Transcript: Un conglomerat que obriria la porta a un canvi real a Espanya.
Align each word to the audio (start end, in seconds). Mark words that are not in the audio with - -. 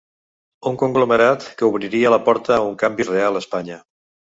Un 0.71 0.79
conglomerat 0.83 1.45
que 1.59 1.69
obriria 1.69 2.13
la 2.15 2.21
porta 2.31 2.57
a 2.57 2.65
un 2.73 2.75
canvi 2.87 3.09
real 3.13 3.41
a 3.41 3.45
Espanya. 3.47 3.81